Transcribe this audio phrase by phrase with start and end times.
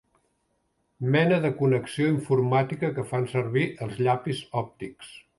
[1.15, 5.13] Mena de connexió informàtica que fan servir els llapis òptics.